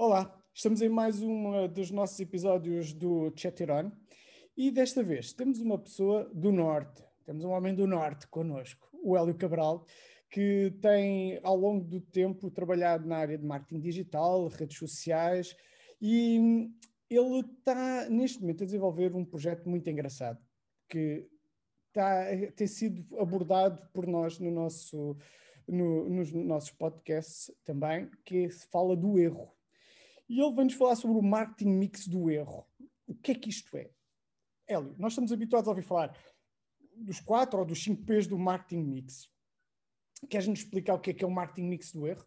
[0.00, 3.90] Olá, estamos em mais um dos nossos episódios do Chatiron
[4.56, 9.16] e desta vez temos uma pessoa do Norte, temos um homem do Norte connosco, o
[9.16, 9.84] Hélio Cabral,
[10.30, 15.56] que tem ao longo do tempo trabalhado na área de marketing digital, redes sociais
[16.00, 16.70] e
[17.10, 20.38] ele está neste momento a desenvolver um projeto muito engraçado
[20.88, 21.28] que
[21.88, 22.24] está,
[22.54, 25.16] tem sido abordado por nós no nosso,
[25.66, 29.57] no, nos nossos podcasts também, que se fala do erro
[30.28, 32.66] e ele vem-nos falar sobre o marketing mix do erro.
[33.06, 33.90] O que é que isto é?
[34.66, 36.16] Hélio, nós estamos habituados a ouvir falar
[36.94, 39.30] dos quatro ou dos cinco P's do marketing mix.
[40.28, 42.26] Queres-nos explicar o que é que é o marketing mix do erro?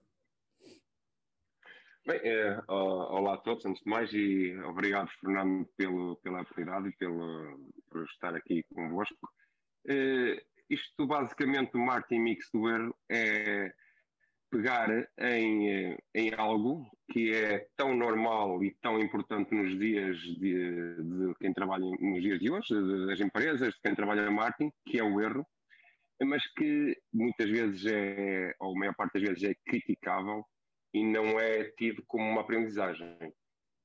[2.08, 6.92] Bem, é, olá a todos, antes de mais, e obrigado, Fernando, pelo, pela oportunidade e
[6.94, 9.30] pelo, por estar aqui convosco.
[9.88, 13.72] É, isto, basicamente, o marketing mix do erro é
[14.52, 21.36] pegar em, em algo que é tão normal e tão importante nos dias de, de
[21.40, 22.74] quem trabalha nos dias de hoje,
[23.08, 25.46] das empresas, de quem trabalha no marketing, que é o erro,
[26.24, 30.46] mas que muitas vezes é, ou a maior parte das vezes é criticável
[30.94, 33.18] e não é tido como uma aprendizagem.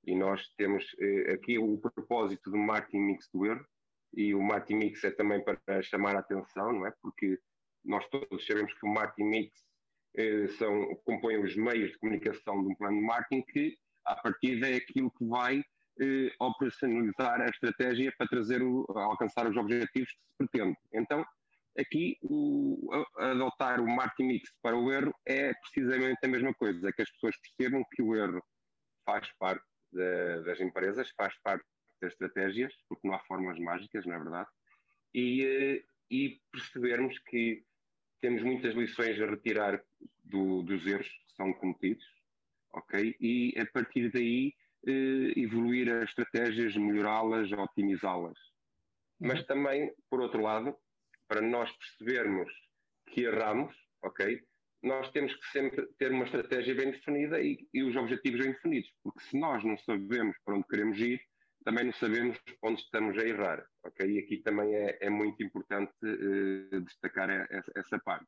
[0.04, 3.66] E nós temos eh, aqui o propósito do marketing mix do erro,
[4.14, 6.92] e o marketing mix é também para chamar a atenção, não é?
[7.02, 7.38] Porque
[7.84, 9.66] nós todos sabemos que o marketing mix
[10.58, 14.76] são, compõem os meios de comunicação de um plano de marketing que, à partida, é
[14.76, 15.62] aquilo que vai
[16.00, 20.76] eh, operacionalizar a estratégia para trazer o, alcançar os objetivos que se pretende.
[20.92, 21.24] Então,
[21.78, 26.92] aqui, o, adotar o marketing mix para o erro é precisamente a mesma coisa, é
[26.92, 28.42] que as pessoas percebam que o erro
[29.04, 31.64] faz parte de, das empresas, faz parte
[32.00, 34.48] das estratégias, porque não há formas mágicas, não é verdade?
[35.14, 37.64] E, eh, e percebermos que
[38.20, 39.82] temos muitas lições a retirar
[40.26, 42.04] do, dos erros que são cometidos,
[42.72, 43.16] ok?
[43.20, 44.54] E a partir daí
[44.86, 48.38] eh, evoluir as estratégias, melhorá-las, otimizá-las.
[49.20, 49.28] Uhum.
[49.28, 50.76] Mas também, por outro lado,
[51.28, 52.52] para nós percebermos
[53.08, 54.42] que erramos, ok?
[54.82, 58.92] Nós temos que sempre ter uma estratégia bem definida e, e os objetivos bem definidos,
[59.02, 61.20] porque se nós não sabemos para onde queremos ir,
[61.64, 64.08] também não sabemos onde estamos a errar, ok?
[64.08, 68.26] E aqui também é, é muito importante uh, destacar essa, essa, parte.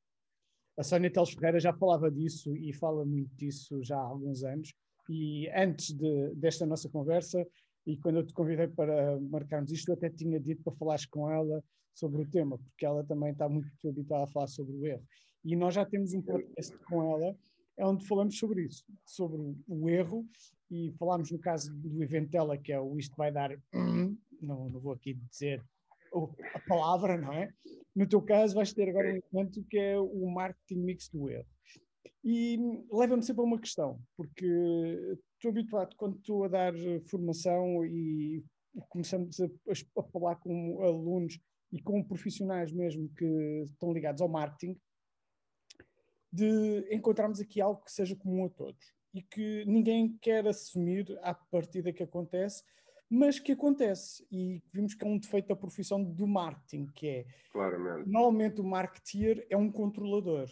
[0.78, 4.72] A Sónia Teles Ferreira já falava disso e fala muito disso já há alguns anos.
[5.10, 7.44] E antes de, desta nossa conversa,
[7.84, 11.28] e quando eu te convidei para marcarmos isto, eu até tinha dito para falares com
[11.28, 15.02] ela sobre o tema, porque ela também está muito habituada a falar sobre o erro.
[15.44, 17.36] E nós já temos um podcast com ela
[17.76, 20.26] é onde falamos sobre isso, sobre o erro,
[20.70, 23.50] e falámos no caso do evento dela, que é o Isto Vai Dar,
[24.42, 25.64] não, não vou aqui dizer
[26.54, 27.52] a palavra, não é?
[27.98, 31.48] No teu caso, vais ter agora um evento que é o marketing mix do erro.
[32.22, 32.56] E
[32.92, 34.46] leva-me sempre a uma questão, porque
[35.34, 36.72] estou habituado, quando estou a dar
[37.10, 38.44] formação e
[38.88, 39.46] começamos a,
[39.98, 41.40] a falar com alunos
[41.72, 43.24] e com profissionais mesmo que
[43.64, 44.78] estão ligados ao marketing,
[46.32, 51.34] de encontrarmos aqui algo que seja comum a todos e que ninguém quer assumir à
[51.34, 52.62] partida que acontece,
[53.10, 57.26] mas que acontece e vimos que é um defeito da profissão do marketing, que é
[57.50, 58.08] Claramente.
[58.08, 60.48] normalmente o marketeer é um controlador.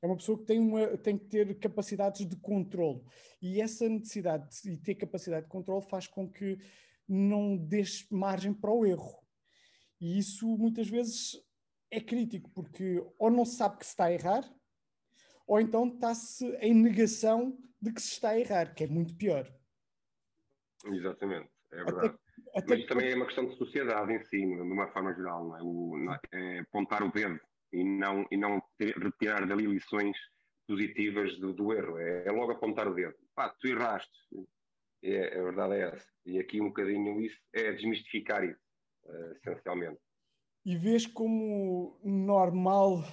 [0.00, 3.02] É uma pessoa que tem, uma, tem que ter capacidades de controle.
[3.40, 6.58] E essa necessidade de ter capacidade de controle faz com que
[7.08, 9.18] não deixe margem para o erro.
[10.00, 11.42] E isso muitas vezes
[11.90, 14.54] é crítico, porque ou não se sabe que se está a errar,
[15.46, 19.50] ou então está-se em negação de que se está a errar, que é muito pior.
[20.84, 22.16] Exatamente, é verdade.
[22.54, 25.48] Até, até Mas também é uma questão de sociedade em si, de uma forma geral,
[25.48, 25.62] não é?
[25.62, 27.40] O, é apontar o dedo
[27.72, 30.16] e não, e não ter, retirar dali lições
[30.66, 31.98] positivas do, do erro.
[31.98, 33.14] É, é, logo apontar o dedo.
[33.34, 34.10] Pá, tu erraste.
[35.02, 36.08] É, a verdade é essa.
[36.24, 38.60] E aqui um bocadinho isso é desmistificar isso,
[39.04, 40.00] uh, essencialmente
[40.66, 43.04] e vês como normal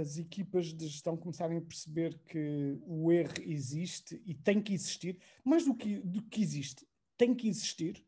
[0.00, 5.18] as equipas de gestão começarem a perceber que o erro existe e tem que existir,
[5.44, 6.86] mais do que, do que existe,
[7.22, 8.04] tem que existir?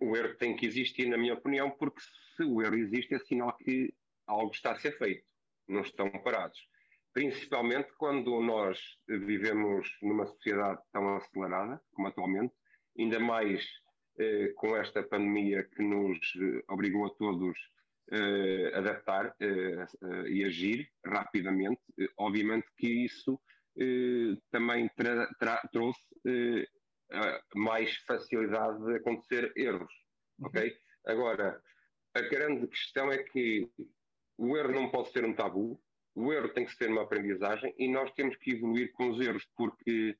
[0.00, 2.00] O erro tem que existir, na minha opinião, porque
[2.34, 3.92] se o erro existe é sinal que
[4.26, 5.26] algo está a ser feito,
[5.68, 6.58] não estão parados.
[7.12, 12.54] Principalmente quando nós vivemos numa sociedade tão acelerada como atualmente,
[12.98, 13.62] ainda mais
[14.18, 17.58] eh, com esta pandemia que nos eh, obrigou a todos
[18.10, 19.36] eh, adaptar
[20.26, 21.82] e agir rapidamente.
[22.16, 23.38] obviamente que isso
[24.50, 26.04] também tra tra trouxe
[27.54, 29.92] mais facilidade de acontecer erros,
[30.38, 30.46] uhum.
[30.48, 30.76] ok?
[31.06, 31.60] Agora,
[32.14, 33.68] a grande questão é que
[34.38, 35.80] o erro não pode ser um tabu,
[36.14, 39.44] o erro tem que ser uma aprendizagem e nós temos que evoluir com os erros,
[39.56, 40.16] porque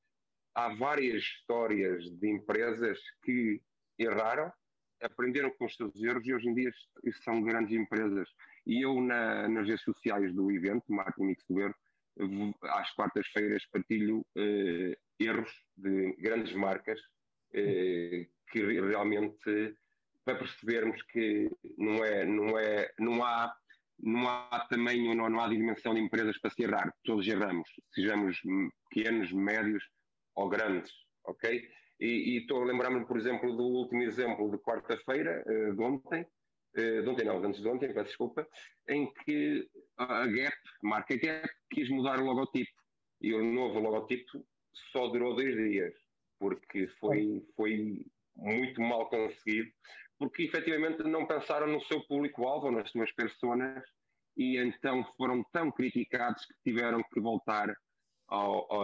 [0.55, 3.61] há várias histórias de empresas que
[3.99, 4.53] erraram,
[5.01, 6.73] aprenderam com os seus erros e hoje em dia
[7.23, 8.29] são grandes empresas.
[8.67, 11.75] E eu, na, nas redes sociais do evento, Martin Mix do Erro,
[12.63, 17.01] às quartas-feiras partilho eh, erros de grandes marcas
[17.53, 19.77] eh, que realmente
[20.25, 23.55] para percebermos que não é não é não há
[23.99, 28.41] não há tamanho não, não há dimensão de empresas para se errar todos erramos sejamos
[28.91, 29.85] pequenos médios
[30.35, 30.91] ou grandes
[31.25, 31.69] ok
[32.01, 36.27] e, estou a lembrar-me por exemplo do último exemplo de quarta-feira eh, de ontem
[36.75, 38.47] de ontem não, antes de ontem, peço desculpa,
[38.89, 42.73] em que a Gap, a marca Gap, quis mudar o logotipo.
[43.21, 44.45] E o novo logotipo
[44.93, 45.95] só durou dois dias,
[46.39, 48.05] porque foi, foi
[48.37, 49.71] muito mal conseguido,
[50.19, 53.85] porque efetivamente não pensaram no seu público-alvo, nas suas personas,
[54.37, 57.75] e então foram tão criticados que tiveram que voltar
[58.29, 58.83] ao, ao,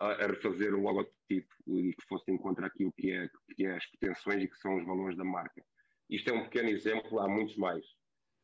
[0.00, 3.86] a, a, refazer o logotipo e que fosse encontrar aquilo que é, que é as
[3.86, 5.62] pretensões e que são os valores da marca.
[6.08, 7.84] Isto é um pequeno exemplo, há muitos mais.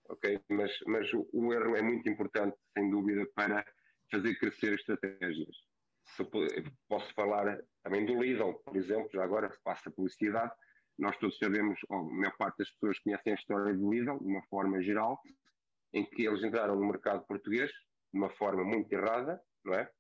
[0.09, 0.41] ok?
[0.51, 3.65] Mas, mas o, o erro é muito importante, sem dúvida, para
[4.11, 5.57] fazer crescer estratégias.
[6.05, 6.25] Se,
[6.89, 10.53] posso falar também do Lidl, por exemplo, já agora passa publicidade,
[10.99, 14.27] nós todos sabemos, ou a maior parte das pessoas conhecem a história do Lidl, de
[14.27, 15.21] uma forma geral,
[15.93, 19.91] em que eles entraram no mercado português de uma forma muito errada, não é?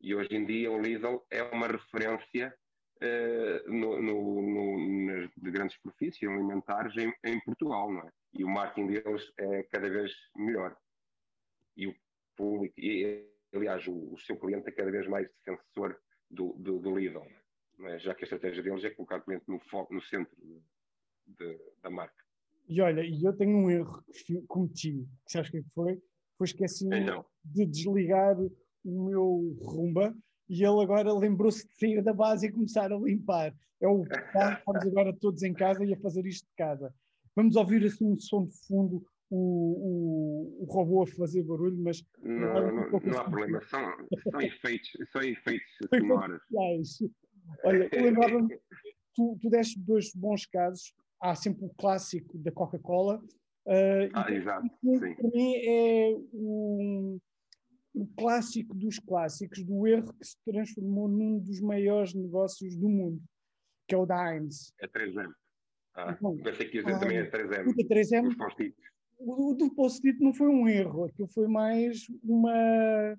[0.00, 2.54] E hoje em dia o Lidl é uma referência
[3.02, 8.10] uh, no, no, no, nas de grandes superfícies alimentares em, em, Portugal, não é?
[8.32, 10.74] E o marketing deles é cada vez melhor.
[11.76, 11.94] E o
[12.36, 15.98] público, e, aliás, o, o seu cliente é cada vez mais defensor
[16.30, 17.26] do, do, do Lidl,
[17.86, 17.98] é?
[17.98, 20.60] já que a estratégia deles é colocar o cliente no, foco, no centro de,
[21.26, 22.24] de, da marca.
[22.68, 26.00] E olha, eu tenho um erro que cometi, que sabes o que foi?
[26.38, 27.24] Foi esqueci então.
[27.44, 30.14] de desligar o meu rumba
[30.48, 33.54] e ele agora lembrou-se de sair da base e começar a limpar.
[33.80, 36.94] É o estamos agora todos em casa e a fazer isto de casa.
[37.34, 42.04] Vamos ouvir assim um som de fundo, o, o, o robô a fazer barulho, mas.
[42.22, 43.80] Não, não, não, não há problema, são,
[44.30, 46.42] são efeitos, são efeitos sonoros.
[47.64, 48.58] Olha, eu lembrava-me,
[49.14, 53.22] tu, tu deste dois bons casos, há sempre o clássico da Coca-Cola.
[53.66, 54.68] Uh, ah, exato.
[54.82, 57.20] Para mim é um
[57.92, 63.20] o clássico dos clássicos do erro que se transformou num dos maiores negócios do mundo,
[63.88, 64.72] que é o da Heinz.
[64.80, 65.32] É 3M.
[65.94, 67.68] Ah, Bom, pensei que ia dizer ah, também é 3M.
[67.68, 68.36] O 3M
[69.20, 73.16] o, do post-it não foi um erro, aquilo foi mais uma.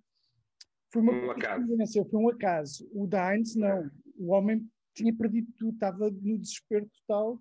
[0.92, 2.10] Foi uma um acaso.
[2.10, 2.90] Foi um acaso.
[2.94, 3.90] O da Heinz, não.
[4.18, 7.40] O homem tinha perdido tudo, estava no desespero total,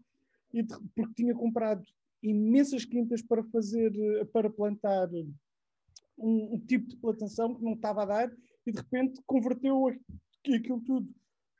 [0.53, 1.83] e de, porque tinha comprado
[2.23, 3.93] imensas quintas para fazer,
[4.33, 5.09] para plantar
[6.19, 8.37] um, um, tipo de plantação que não estava a dar
[8.67, 9.89] e de repente converteu
[10.55, 11.09] aquilo tudo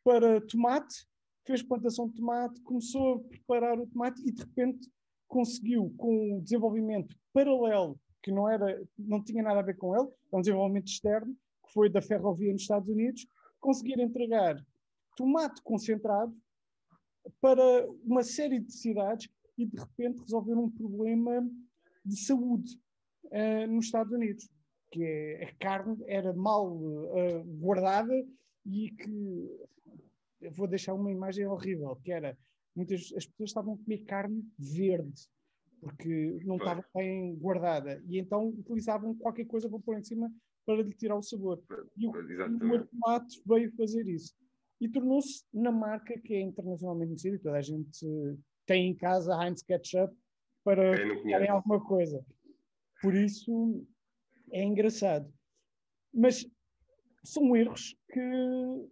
[0.05, 1.07] para tomate,
[1.47, 4.89] fez plantação de tomate, começou a preparar o tomate e de repente
[5.31, 10.09] conseguiu com o desenvolvimento paralelo que não era não tinha nada a ver com ele,
[10.33, 11.35] é um desenvolvimento externo
[11.65, 13.27] que foi da ferrovia nos Estados Unidos,
[13.61, 14.63] conseguir entregar
[15.17, 16.37] tomate concentrado
[17.41, 21.49] para uma série de cidades e de repente resolver um problema
[22.05, 22.79] de saúde
[23.27, 24.49] uh, nos Estados Unidos,
[24.91, 28.13] que é, a carne era mal uh, guardada
[28.67, 29.69] e que
[30.41, 32.37] eu vou deixar uma imagem horrível, que era
[32.75, 35.29] muitas as pessoas estavam a comer carne verde
[35.81, 40.31] porque não estava bem guardada e então utilizavam qualquer coisa para pôr em cima
[40.67, 41.63] para lhe tirar o sabor.
[41.97, 44.35] E o, o tomate veio fazer isso
[44.81, 47.39] e tornou-se na marca que é internacionalmente conhecida.
[47.43, 48.07] Toda a gente
[48.67, 50.15] tem em casa Heinz Ketchup
[50.65, 52.25] para em alguma coisa.
[53.03, 53.85] Por isso
[54.53, 55.33] é engraçado.
[56.13, 56.47] Mas
[57.25, 58.89] são erros que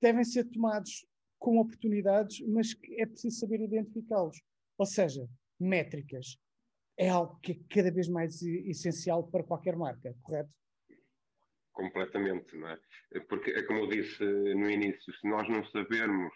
[0.00, 1.06] devem ser tomados
[1.44, 4.40] com oportunidades, mas é preciso saber identificá-los.
[4.78, 5.28] Ou seja,
[5.60, 6.38] métricas.
[6.96, 10.50] É algo que é cada vez mais essencial para qualquer marca, correto?
[11.72, 12.78] Completamente, não é?
[13.28, 16.32] Porque, é como eu disse no início, se nós não sabermos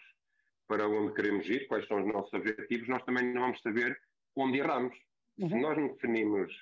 [0.67, 3.99] para onde queremos ir, quais são os nossos objetivos, nós também não vamos saber
[4.35, 4.95] onde erramos.
[5.39, 5.49] Uhum.
[5.49, 6.53] Se nós não definimos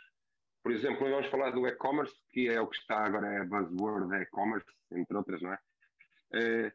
[0.68, 4.14] por exemplo, vamos falar do e-commerce, que é o que está agora, é a buzzword
[4.22, 5.60] e-commerce, entre outras, não é?
[6.34, 6.72] Uh,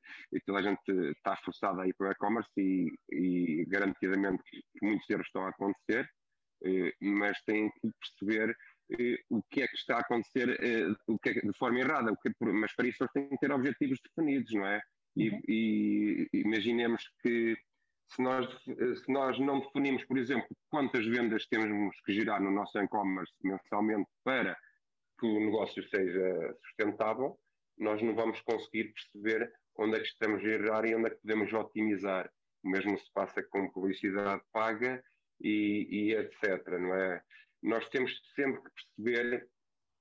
[0.47, 4.43] toda a gente está forçada a ir para o e-commerce e, e, garantidamente
[4.81, 6.09] muitos erros estão a acontecer,
[6.65, 10.49] uh, mas têm que perceber uh, o que é que está a acontecer
[11.07, 13.99] o que é, de forma errada, que, mas para isso eles têm que ter objetivos
[14.03, 14.81] definidos, não é?
[15.15, 15.41] E, uhum.
[15.47, 17.55] e imaginemos que
[18.09, 22.79] se nós, se nós não definimos, por exemplo, quantas vendas temos que girar no nosso
[22.79, 24.57] e-commerce mensalmente para
[25.19, 27.39] que o negócio seja sustentável,
[27.83, 31.21] nós não vamos conseguir perceber onde é que estamos a errar e onde é que
[31.21, 32.31] podemos otimizar.
[32.63, 35.03] O mesmo se passa com publicidade paga
[35.41, 36.67] e, e etc.
[36.79, 37.23] Não é?
[37.63, 39.49] Nós temos sempre que perceber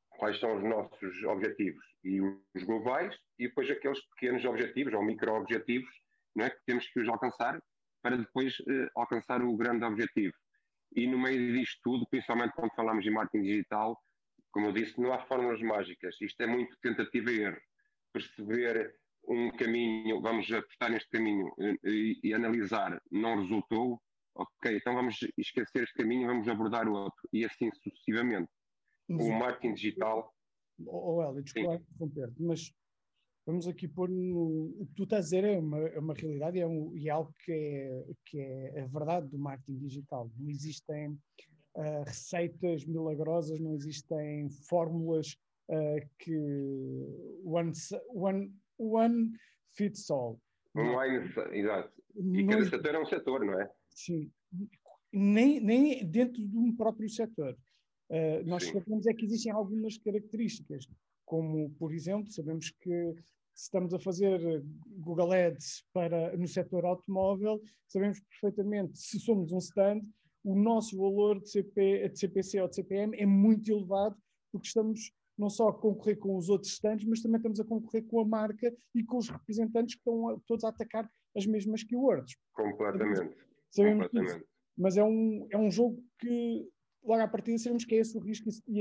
[0.10, 5.90] quais são os nossos objetivos e os globais e depois aqueles pequenos objetivos ou micro-objetivos
[6.40, 7.62] é, que temos que os alcançar
[8.02, 10.34] para depois eh, alcançar o grande objetivo.
[10.96, 13.98] E no meio disto tudo, principalmente quando falamos em marketing digital,
[14.52, 16.20] como eu disse, não há fórmulas mágicas.
[16.20, 17.62] Isto é muito tentativa e erro.
[18.14, 18.96] Perceber
[19.28, 21.54] um caminho, vamos apostar neste caminho
[21.84, 24.02] e, e, analisar, não resultou,
[24.36, 28.50] ok, então vamos esquecer este caminho, vamos abordar o outro, e assim sucessivamente.
[29.08, 30.34] Mas, o marketing digital.
[30.86, 32.74] Oh, oh Hélio, desculpa interromper-te, mas
[33.46, 34.74] vamos aqui pôr no.
[34.80, 37.08] O que tu estás a dizer é uma, é uma realidade e é, um, e
[37.08, 40.32] é algo que é, que é a verdade do marketing digital.
[40.38, 41.12] Não existem
[41.76, 45.36] uh, receitas milagrosas, não existem fórmulas
[45.70, 46.38] uh, que
[47.44, 47.72] one,
[48.10, 49.32] one, one
[49.74, 50.40] fits all.
[50.76, 51.92] Online, exato.
[52.16, 53.70] E cada setor é um setor, não é?
[53.90, 54.32] Sim.
[55.12, 57.58] Nem, nem dentro de um próprio setor.
[58.10, 58.74] Uh, nós Sim.
[58.74, 60.88] sabemos é que existem algumas características,
[61.26, 63.16] como, por exemplo, sabemos que
[63.54, 69.60] se estamos a fazer Google Ads para, no setor automóvel, sabemos perfeitamente, se somos um
[69.60, 70.02] stand,
[70.44, 74.18] o nosso valor de, CP, de CPC ou de CPM é muito elevado,
[74.52, 78.06] porque estamos não só a concorrer com os outros stands, mas também estamos a concorrer
[78.06, 81.84] com a marca e com os representantes que estão a, todos a atacar as mesmas
[81.84, 82.38] keywords.
[82.54, 83.36] Completamente.
[83.72, 84.48] Sabemos Completamente.
[84.78, 86.70] Mas é um, é um jogo que
[87.04, 88.80] logo à partida sabemos que é esse o risco e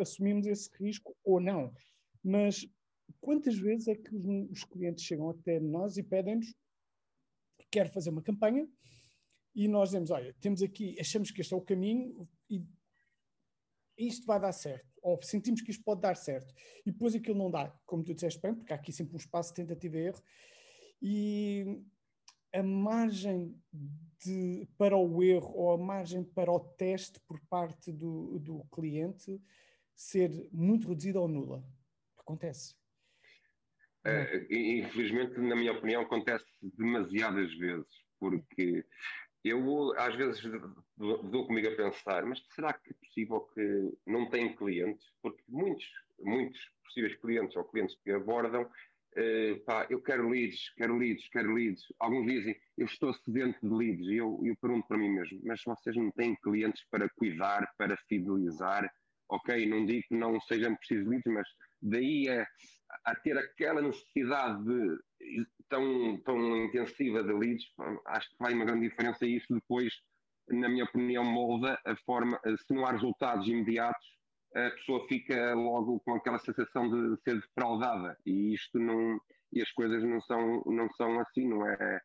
[0.00, 1.72] assumimos esse risco ou não.
[2.22, 2.66] Mas
[3.20, 6.52] quantas vezes é que os, os clientes chegam até nós e pedem-nos
[7.70, 8.68] quer fazer uma campanha
[9.54, 12.64] e nós dizemos, olha, temos aqui, achamos que este é o caminho e
[13.96, 16.54] isto vai dar certo, ou sentimos que isto pode dar certo,
[16.86, 19.50] e depois aquilo não dá, como tu disseste bem, porque há aqui sempre um espaço
[19.50, 20.22] de tentativa e erro,
[21.02, 21.82] e
[22.54, 23.60] a margem
[24.24, 29.40] de, para o erro ou a margem para o teste por parte do, do cliente
[29.94, 31.64] ser muito reduzida ou nula.
[32.18, 32.74] Acontece.
[34.04, 37.86] É, infelizmente, na minha opinião, acontece demasiadas vezes,
[38.18, 38.84] porque
[39.44, 40.42] eu às vezes
[40.96, 45.04] dou comigo a pensar, mas será que é possível que não tenham clientes?
[45.20, 45.86] Porque muitos,
[46.20, 48.70] muitos possíveis clientes ou clientes que abordam
[49.14, 51.84] Uh, pá, eu quero leads, quero leads, quero leads.
[51.98, 54.06] Alguns dizem, eu estou sedento de leads.
[54.06, 57.96] E eu, eu pergunto para mim mesmo, mas vocês não têm clientes para cuidar, para
[58.08, 58.90] fidelizar?
[59.28, 61.46] Ok, não digo que não sejam precisos leads, mas
[61.82, 62.46] daí a,
[63.04, 64.98] a ter aquela necessidade de,
[65.68, 67.64] tão, tão intensiva de leads,
[68.06, 69.92] acho que vai uma grande diferença e isso depois,
[70.48, 74.06] na minha opinião, molda a forma, se não há resultados imediatos,
[74.54, 78.16] a pessoa fica logo com aquela sensação de ser defraudada.
[78.26, 79.18] E isto não
[79.52, 82.00] e as coisas não são não são assim não é,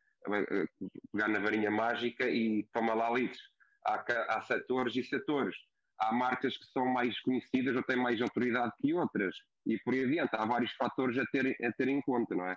[1.12, 3.40] pegar na varinha mágica e toma lá leads.
[3.86, 5.56] Há, há setores e setores.
[5.98, 9.36] Há marcas que são mais conhecidas ou têm mais autoridade que outras
[9.68, 12.56] e por aí adiante há vários fatores a ter a ter em conta não é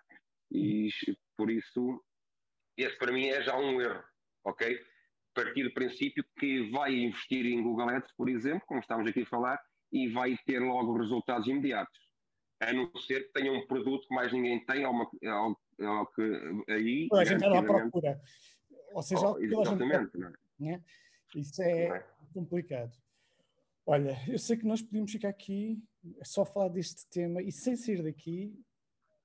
[0.51, 0.89] e
[1.38, 2.03] por isso
[2.77, 4.03] esse para mim é já um erro
[4.46, 4.80] ok
[5.34, 9.25] partir do princípio que vai investir em Google Ads por exemplo como estamos aqui a
[9.27, 9.60] falar
[9.91, 12.00] e vai ter logo resultados imediatos.
[12.62, 16.06] A não ser que tenha um produto que mais ninguém tem, ou, uma, ou, ou
[16.08, 16.22] que
[16.70, 17.08] aí.
[17.13, 18.22] A gente anda à procura.
[18.94, 20.36] Ou seja, oh, exatamente, gente...
[20.60, 20.84] não é?
[21.36, 22.91] Isso é, é, complicado.
[23.86, 25.82] Olha, eu sei que nós podíamos ficar aqui
[26.24, 28.53] só falar deste tema e sem sair daqui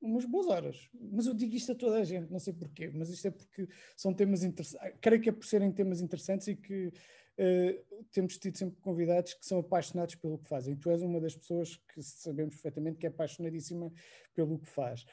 [0.00, 0.88] umas boas horas.
[0.94, 3.68] Mas eu digo isto a toda a gente, não sei porquê, mas isto é porque
[3.96, 4.98] são temas interessantes.
[5.00, 9.46] Creio que é por serem temas interessantes e que uh, temos tido sempre convidados que
[9.46, 10.76] são apaixonados pelo que fazem.
[10.76, 13.92] Tu és uma das pessoas que sabemos perfeitamente que é apaixonadíssima
[14.34, 15.04] pelo que faz.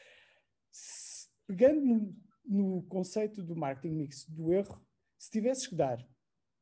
[0.72, 2.16] Se, pegando no,
[2.46, 4.82] no, conceito do marketing mix, do erro,
[5.18, 6.06] se tivesses que dar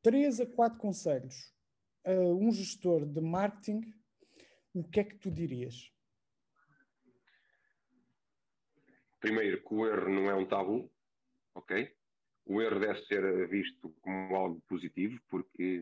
[0.02, 1.52] três a quatro conselhos
[2.04, 3.80] a um gestor de marketing,
[4.74, 5.92] o que é que tu dirias?
[9.20, 10.90] Primeiro, que o erro não é um tabu,
[11.54, 11.94] ok?
[12.44, 15.80] O erro deve ser visto como algo positivo, porque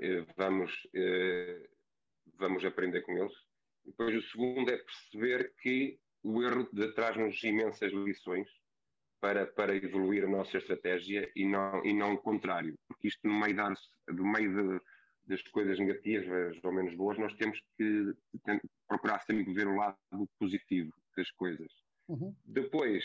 [0.00, 1.68] eh, vamos, eh,
[2.38, 3.34] vamos aprender com eles.
[3.84, 8.48] Depois, o segundo é perceber que o erro traz-nos imensas lições
[9.20, 13.38] para, para evoluir a nossa estratégia e não, e não o contrário, porque isto no
[13.38, 13.56] meio,
[14.08, 14.84] no meio de,
[15.32, 18.14] das coisas negativas ou menos boas, nós temos que
[18.86, 19.96] procurar sempre ver o lado
[20.38, 21.72] positivo das coisas.
[22.08, 22.34] Uhum.
[22.44, 23.02] Depois,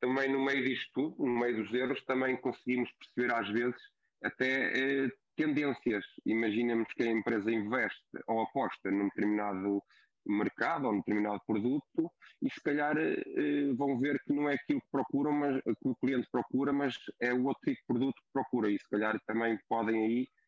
[0.00, 3.80] também no meio disto tudo, no meio dos erros, também conseguimos perceber às vezes
[4.22, 6.04] até eh, tendências.
[6.24, 9.82] Imaginemos que a empresa investe ou aposta num determinado
[10.26, 12.10] mercado ou um determinado produto
[12.42, 15.96] e se calhar eh, vão ver que não é aquilo que procuram, mas que o
[15.96, 19.58] cliente procura, mas é o outro tipo de produto que procura e se calhar também
[19.68, 20.39] podem aí eh, eh,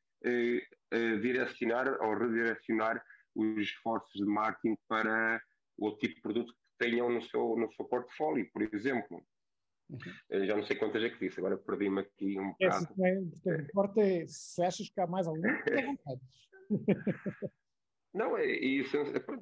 [1.20, 3.02] direcionar ou redirecionar
[3.34, 5.40] os esforços de marketing para
[5.78, 9.24] o outro tipo de produto que tenham no seu, no seu portfólio, por exemplo.
[9.90, 10.46] Uhum.
[10.46, 12.86] Já não sei quantas é que disse, agora perdi-me aqui um é, bocado.
[13.04, 15.96] É, importa é se achas que há mais algum, é.
[18.14, 18.96] Não, é isso.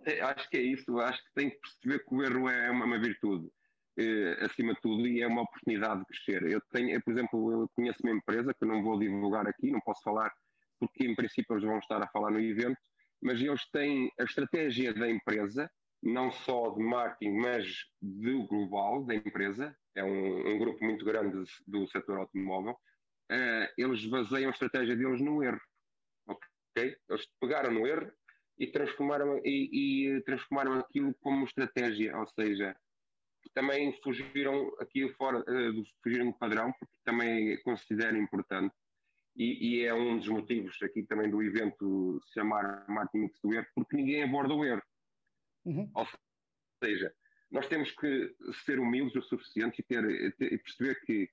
[0.06, 0.98] É, acho que é isso.
[1.00, 3.50] Acho que tem que perceber que o erro é uma, uma virtude,
[3.98, 6.42] eh, acima de tudo, e é uma oportunidade de crescer.
[6.50, 9.72] Eu tenho, eu, por exemplo, eu conheço uma empresa que eu não vou divulgar aqui,
[9.72, 10.32] não posso falar,
[10.80, 12.78] porque em princípio eles vão estar a falar no evento,
[13.22, 15.70] mas eles têm a estratégia da empresa,
[16.02, 17.66] não só de marketing, mas
[18.00, 24.04] do global da empresa, é um, um grupo muito grande do setor automóvel, uh, eles
[24.06, 25.60] baseiam a estratégia deles no erro.
[26.26, 26.96] Okay?
[27.08, 28.10] Eles pegaram no erro
[28.58, 32.74] e transformaram, e, e transformaram aquilo como estratégia, ou seja,
[33.54, 38.74] também fugiram aqui fora, uh, fugiram do padrão, porque também considero importante,
[39.40, 43.54] e, e, é um dos motivos aqui também do evento se chamar Marketing Mix do
[43.54, 44.82] Erro, porque ninguém aborda o erro.
[45.64, 45.90] Uhum.
[45.94, 46.06] Ou
[46.84, 47.10] seja,
[47.50, 51.30] nós temos que ser humildes o suficiente e, ter, ter, perceber que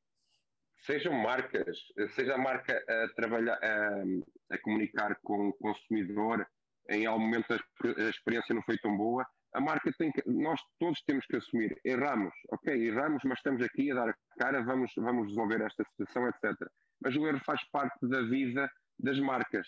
[0.85, 1.77] sejam marcas,
[2.15, 6.47] seja a marca a trabalhar, a, a comunicar com o consumidor,
[6.89, 10.61] em algum momento a, a, experiência não foi tão boa, a marca tem que, nós
[10.79, 14.93] todos temos que assumir, erramos, ok, erramos, mas estamos aqui a dar a cara, vamos,
[14.95, 16.55] vamos resolver esta situação, etc.
[17.01, 19.67] Mas o erro faz parte da vida das marcas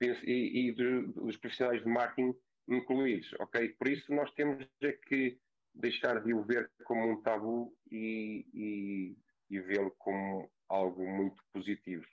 [0.00, 2.34] e, e dos profissionais de marketing
[2.68, 3.68] incluídos, ok?
[3.70, 5.38] Por isso nós temos é que
[5.74, 9.16] deixar de o ver como um tabu e, e,
[9.50, 12.06] e vê-lo como algo muito positivo,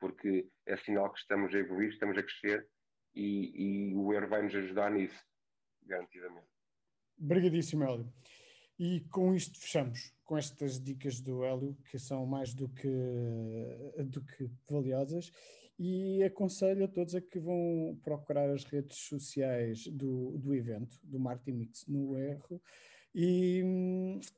[0.00, 2.66] porque é sinal que estamos a evoluir, estamos a crescer
[3.14, 5.22] e, e o ER vai nos ajudar nisso,
[5.82, 6.48] garantidamente.
[7.20, 8.12] Obrigadíssimo, Hélio.
[8.78, 12.88] E com isto fechamos, com estas dicas do Hélio, que são mais do que,
[14.04, 15.30] do que valiosas,
[15.78, 21.18] e aconselho a todos a que vão procurar as redes sociais do, do evento, do
[21.18, 22.60] Martin Mix no erro,
[23.14, 23.62] e,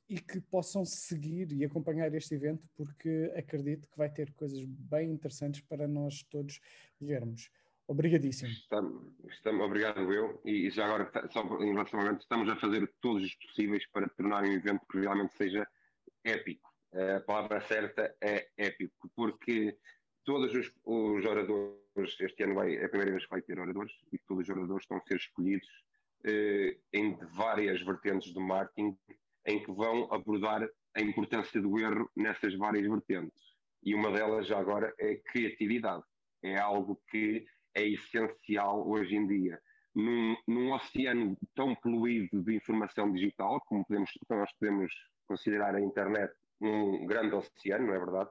[0.06, 5.10] e, que possam seguir e acompanhar este evento, porque acredito que vai ter coisas bem
[5.10, 6.60] interessantes para nós todos
[7.00, 7.50] vermos.
[7.88, 8.50] Obrigadíssimo.
[8.50, 10.40] Estamos, estamos, obrigado eu.
[10.44, 14.08] E já agora, só em relação ao evento, estamos a fazer todos os possíveis para
[14.08, 15.66] tornar um evento que realmente seja
[16.24, 16.68] épico.
[17.16, 19.76] A palavra certa é épico, porque
[20.24, 23.92] todos os, os oradores, este ano vai, é a primeira vez que vai ter oradores,
[24.12, 25.68] e todos os oradores estão a ser escolhidos
[26.24, 28.96] eh, em várias vertentes do marketing,
[29.46, 33.54] em que vão abordar a importância do erro nessas várias vertentes.
[33.82, 36.02] E uma delas, já agora, é criatividade.
[36.42, 39.60] É algo que é essencial hoje em dia.
[39.94, 44.92] Num, num, oceano tão poluído de informação digital, como podemos, nós podemos
[45.26, 48.30] considerar a internet um grande oceano, não é verdade?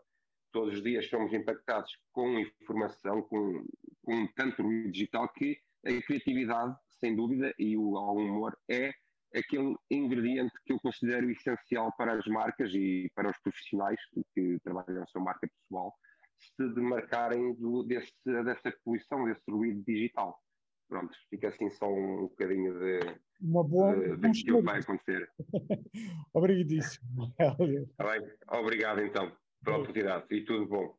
[0.51, 3.65] Todos os dias somos impactados com informação, com,
[4.03, 8.91] com tanto digital, que a criatividade, sem dúvida, e o, o humor é
[9.36, 13.99] aquele ingrediente que eu considero essencial para as marcas e para os profissionais
[14.34, 15.93] que trabalham na sua marca pessoal,
[16.39, 20.39] se demarcarem do, desse, dessa poluição, desse ruído digital.
[20.88, 23.00] Pronto, fica assim só um, um bocadinho de,
[23.41, 25.28] uma boa de, de que vai acontecer.
[26.34, 27.34] Obrigadíssimo.
[27.98, 28.32] Tá bem?
[28.52, 30.98] Obrigado então pela oportunidade e tudo bom.